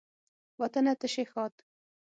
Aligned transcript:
وطنه 0.61 0.93
ته 0.99 1.07
شي 1.13 1.23
ښاد 1.31 1.53